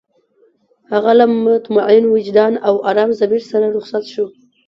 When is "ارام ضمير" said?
2.89-3.41